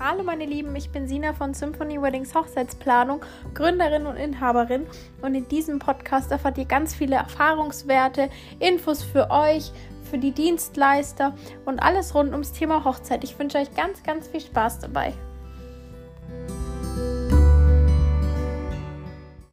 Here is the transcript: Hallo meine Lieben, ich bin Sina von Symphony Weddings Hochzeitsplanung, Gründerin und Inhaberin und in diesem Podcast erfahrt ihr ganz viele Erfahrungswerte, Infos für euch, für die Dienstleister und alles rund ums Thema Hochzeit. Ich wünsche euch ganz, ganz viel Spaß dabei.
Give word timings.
Hallo 0.00 0.22
meine 0.22 0.46
Lieben, 0.46 0.76
ich 0.76 0.90
bin 0.90 1.08
Sina 1.08 1.32
von 1.32 1.54
Symphony 1.54 2.00
Weddings 2.00 2.32
Hochzeitsplanung, 2.32 3.20
Gründerin 3.52 4.06
und 4.06 4.14
Inhaberin 4.14 4.86
und 5.22 5.34
in 5.34 5.48
diesem 5.48 5.80
Podcast 5.80 6.30
erfahrt 6.30 6.56
ihr 6.56 6.66
ganz 6.66 6.94
viele 6.94 7.16
Erfahrungswerte, 7.16 8.30
Infos 8.60 9.02
für 9.02 9.28
euch, 9.32 9.72
für 10.08 10.18
die 10.18 10.30
Dienstleister 10.30 11.34
und 11.64 11.80
alles 11.80 12.14
rund 12.14 12.30
ums 12.30 12.52
Thema 12.52 12.84
Hochzeit. 12.84 13.24
Ich 13.24 13.36
wünsche 13.40 13.58
euch 13.58 13.74
ganz, 13.74 14.04
ganz 14.04 14.28
viel 14.28 14.40
Spaß 14.40 14.78
dabei. 14.78 15.14